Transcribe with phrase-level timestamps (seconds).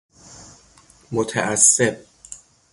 [1.11, 2.05] متعصب